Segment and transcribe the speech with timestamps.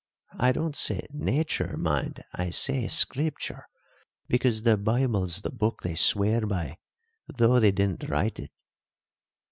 [0.39, 3.67] I don't say Nature, mind, I say, Scripture,
[4.27, 6.79] because the Bible's the book they swear by,
[7.27, 8.49] though they didn't write it."